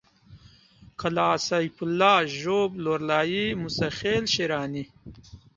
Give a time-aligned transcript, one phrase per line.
[0.99, 4.83] قلعه سيف الله ژوب لورلايي موسی خېل شېراني